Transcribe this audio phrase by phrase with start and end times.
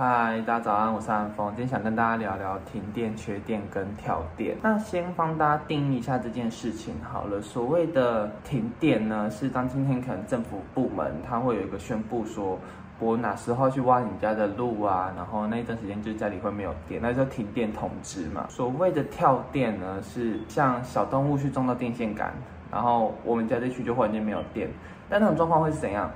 [0.00, 4.56] 嗨，大家早安，我是安峰，今天想跟大家聊聊停电、缺电跟跳电。
[4.62, 7.42] 那先帮大家定义一下这件事情好了。
[7.42, 12.56] 所谓的停电呢，是当今天可能政府部门它会有一个宣布说，
[13.00, 18.46] 我哪时候去挖你家的路啊，然后那一段时间就家里会没有电，那就停电通知嘛。
[18.48, 22.32] 所谓的跳电呢，是像小动物去撞到电线杆，
[22.70, 24.70] 然后我们家这区就忽然间没有电。
[25.10, 26.08] 但那种状况会是怎样？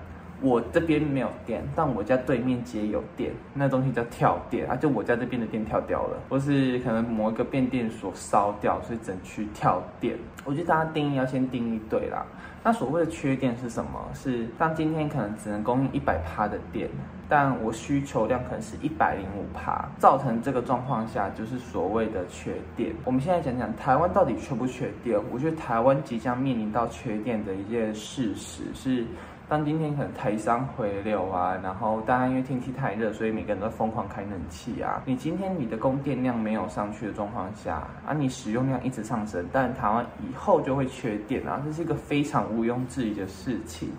[0.43, 10.19] 我这边没有电，但我家对面街有电，那东西叫跳电啊，就我家这边的电跳掉了，或是可能某一个变电所烧掉，所以整区跳电。
[10.45, 12.27] 我觉得大家定义要先定义对啦。
[12.65, 13.91] 那所谓的缺电是什么？
[14.15, 16.89] 是当今天可能只能供应一百帕的电，
[17.29, 22.93] 但我需求量可能是一百零五帕，造成这个状况下就是所谓的缺电。
[23.05, 25.21] 我们现在讲讲台湾到底缺不缺电？
[25.33, 29.07] 我觉得台湾即将面临到缺电的一件事实是。
[29.53, 35.03] 但今天可能台商回流啊，然后大家因为天气太热，所以每个人都疯狂开冷气啊。
[35.05, 43.91] 你今天你的供电量没有上去的状况下，啊，你使用量一直上升，但台湾以后就会缺电啊，这是一个非常毋庸置疑的事情。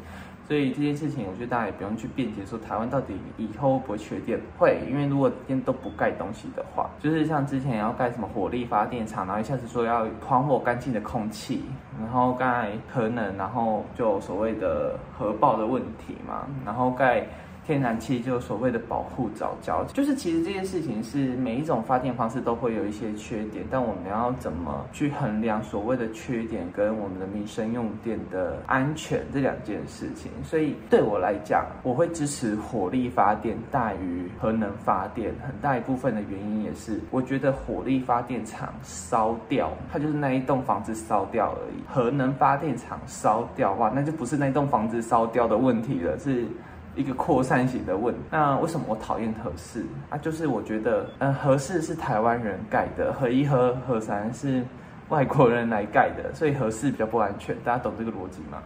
[0.47, 11.63] 所以这件事情，我觉得大家也不用去辩解说台湾到底以后会不会缺电，会，因为如果今天都不盖东西的话，就是像之前要盖什么火力发电厂，然后一下子说要还我干净的空气，
[11.99, 17.25] 然后盖核能，然后就所谓的核爆的问题嘛，然后盖。
[17.65, 30.31] 天然气就所谓的保护早教，就是其实这件事情是每一种发电方式都会有一些缺点，但我们要怎么去衡量所谓的缺点跟我们的民生用电的安全这两件事情？
[30.43, 46.45] 所以对我来讲，我会支持火力发电大于核能发电，很大一部分的原因也是我觉得火力发电厂烧掉，它就是那一栋房子烧掉而已；核能发电厂烧掉哇，那就不是那栋房子烧掉的问题了，是。
[46.95, 50.17] 一个扩散型的问，那为什么我讨厌和事啊？
[50.17, 54.63] 就是我觉得，嗯，和事是台湾人盖的，和一、和和三是
[55.09, 57.55] 外国人来盖的，所以和事比较不安全。
[57.63, 58.61] 大家懂这个逻辑吗？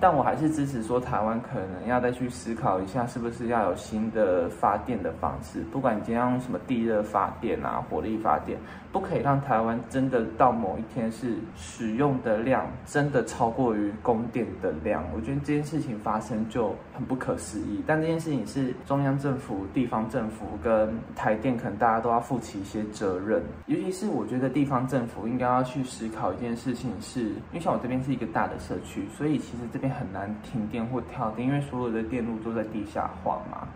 [0.00, 5.60] 但我还是支持说，台湾可能要再去思考一下，是不是要有新的发电的方式。
[5.70, 8.58] 不管你今天用什么地热发电啊、火力发电，
[8.90, 15.04] 不可以让台湾真的到某一天是使用的量真的超过于供电的量。
[15.14, 17.84] 我觉得这件事情发生就很不可思议。
[17.86, 23.42] 但这件事情是中央政府、地方政府跟台电，可能大家都要负起一些责任。
[23.66, 29.89] 尤其是我觉得地方政府应该要去思考一件事情，是因为像我这边是一个大的社区，所以其实这边。
[29.90, 33.66] 很难停电或跳电，因为所有的电路都在地下化嘛。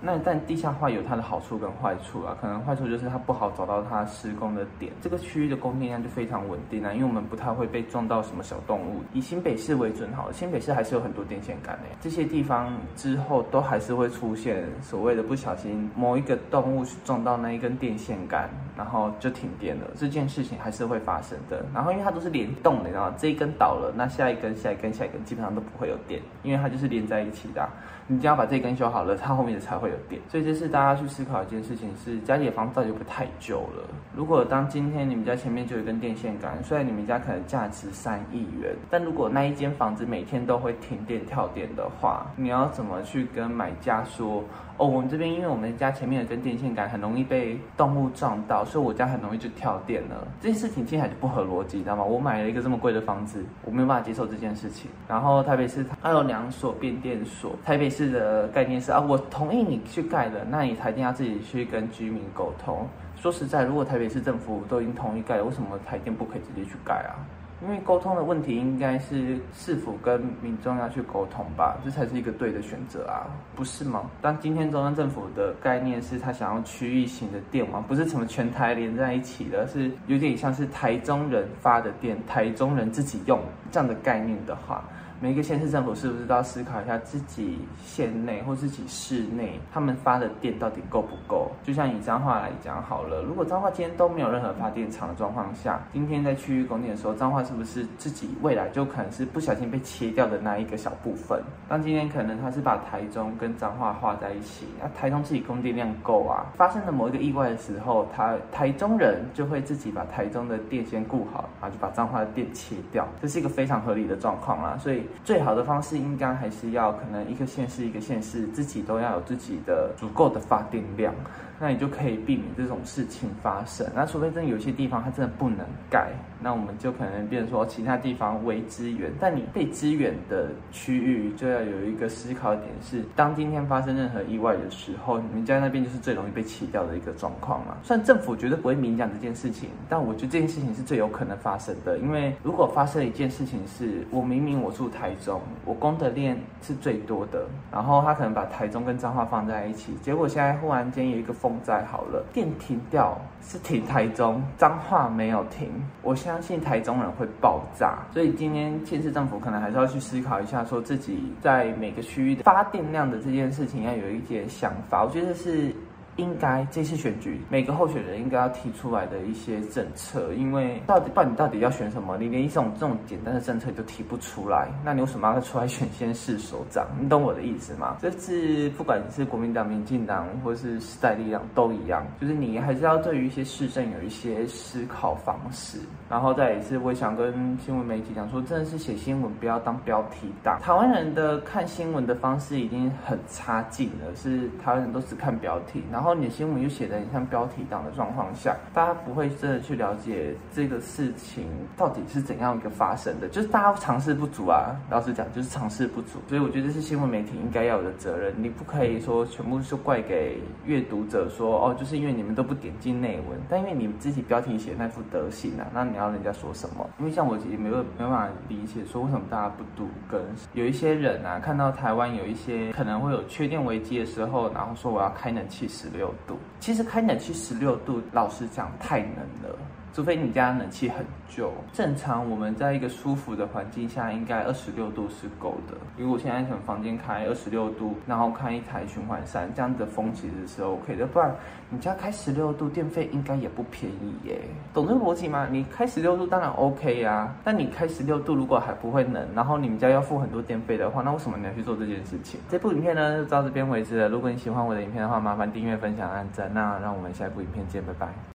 [0.00, 9.02] 那但地下化有它的好处跟坏处啊，可能坏处就是它不好找到它施工的点，这个区域的供电量就非常稳定啊，因为我们不太会被撞到什么小动物。
[9.12, 18.48] 以新北市为准好了，新北市还是有很多电线杆诶，这些地方之后都还是会出现所谓的不小心某一个动物撞到那一根电线杆，
[18.78, 21.64] 然后就停电了，这件事情还是会发生的。
[21.74, 27.68] 然后因为它都是联动的，你知道这一根倒了，那下一根、下一根、下一根基本上都不会有电，因为它就是连在一起的。
[28.10, 30.22] 你只要把这根修好了，它后面的才会有电。
[30.28, 33.84] 所以这是大家去思考一件事情：是家里的房子到底不太旧了？
[34.14, 44.42] 如果当今天你们家前面就有一根电线杆，虽然你们家可能价值三亿元，但如果那一间房子每天都会停电跳电的话，你要怎么去跟买家说？
[44.78, 50.28] 哦，我们这边因为我们家前面有根电线杆，很容易被动物撞到，所以我家很容易就跳电了。
[50.40, 52.04] 这件事情听起来就不合逻辑，知道吗？
[52.04, 54.90] 我买了一个这么贵的房子，我没有办法接受这件事情。
[55.08, 62.86] 然后台北市它有两所变电所，台北市的概念是啊，我同意你去盖的，那你台电要自己去跟居民沟通。
[63.16, 67.18] 说实在，如果台北市政府都已经同意盖了，为什么台电不可以直接去盖啊？
[67.60, 73.26] 因为沟通的问题，应该是是否跟民众要去沟通吧，这才是一个对的选择啊，
[73.56, 74.08] 不是吗？
[74.22, 83.40] 但今天中央政府的概念是他想要区域型的电网，不是什么全台连在一起的，是有点像是台中人发的电，台中人自己用
[83.72, 84.84] 这样的概念的话。
[85.20, 91.50] 每一个县市政府是不是都要思考一下自己县内或自己市内他们发的电到底够不够？
[91.64, 101.42] 就像以彰化来讲好了，如果彰化今天都没有任何发电厂的状况下，今天在区域供电的时候，彰化是不是自己未来就可能是不小心被切掉的那一个小部分？
[101.68, 115.07] 当今天可能他是把台中跟彰化画在一起，那台中自己供电量够啊，发生了某一个意外的时候，他台中人就会自己把台中的电先顾好，然后就把彰化的电切掉，这是一个非常合理的状况啦，所以。
[115.24, 121.14] 最好的方式应该还是要可能一个县市一个县市自己都要有自己的足够的发电量。
[121.60, 123.86] 那你就可以避免这种事情发生。
[123.94, 125.58] 那除非真的有些地方它真的不能
[125.90, 126.10] 盖，
[126.40, 129.10] 那我们就可能变成说其他地方为支援。
[129.18, 137.76] 但你被支援的区域就要有一个思考点是，当今天发生任何意外的时候，你们家那边就是最容易被弃掉的一个状况嘛。
[137.82, 141.98] 虽然政府绝对不会明讲这件事情，但我觉得这件事情是最有可能发生的。
[141.98, 151.47] 因为如果发生一件事情是，我明明我住台中，我功德链是最多的，然后他可能把台中跟彰化放在一起，结果现在忽然间有一个风。
[151.48, 155.70] 风灾好了，电停掉是停台中，脏话没有停，
[156.02, 165.74] 我相信台中人会爆炸，所以今天县市政府可能还是要去思考一下，说自己在每个区域的发电量的这件事情要有一点想法，我觉得是。
[166.18, 176.86] 应该这次选举每个候选人应该要提出来的一些政策，因为到底不管你到底要选什么，你连一种这种简单的政策你都提不出来，那你为什么要出来选先市首长？
[177.00, 177.96] 你懂我的意思吗？
[178.00, 185.78] 这次不管是国民党、民进党或是时代力量都一样，就是你还是要对于一些市政有一些思考方式。
[186.10, 190.58] 然后再一次，我想跟新闻媒体讲说，真的是写新闻不要当标题党。
[190.60, 201.44] 台湾人的看新闻的方式已经很差劲了，是台湾人都只看标题，然后然后你的新闻又写的很像标题党的状况下，大家不会真的去了解这个事情
[201.76, 204.74] 到底是怎样一个发生的，就是大家尝试不足啊。
[204.88, 206.18] 老实讲，就是尝试不足。
[206.26, 215.98] 所以我觉得这是新闻媒体应该要有的责任，你不可以说全部是怪给阅读者，说哦，就是因为你们都不点进内文，但因为你们自己标题写那副德行啊，那你。
[215.98, 216.88] 要人家说什么？
[217.00, 220.22] 因为像我也没有没办法理解，说为什么大家不读跟
[220.52, 226.38] 有一些人啊，看到台湾有一些可能会有缺电危机的时候，然后说我要开冷气十六六度。
[226.60, 229.58] 其实开暖气十六度，老实讲太冷了。
[229.98, 235.76] 除非你家冷气很旧，正常我们在一个舒服的环境下，应该二十六度是够的。
[235.96, 241.04] 如果现在可能房间开二十六度，然后开一台循环扇，这样的风其实是 OK 的。
[241.04, 241.34] 不然
[241.68, 244.38] 你家开十六度，电费应该也不便宜耶。
[244.72, 245.48] 懂这个逻辑吗？
[245.50, 252.38] 你开十六度当然 OK 呀，但你开十六度如果还不会冷，然后你们家要付很多电费的话，那为什么你要去做这件事情？
[252.48, 254.08] 这部影片呢就到这边为止了。
[254.08, 256.48] 如果你喜欢我的影片的话，麻烦订阅、分享、按赞。
[256.54, 258.18] 那让我们下一部影片见，拜拜。